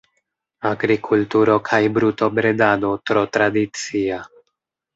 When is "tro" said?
3.11-3.25